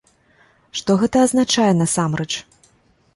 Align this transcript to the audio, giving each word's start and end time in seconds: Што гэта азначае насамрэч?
Што 0.79 0.95
гэта 1.01 1.21
азначае 1.25 1.69
насамрэч? 1.83 2.31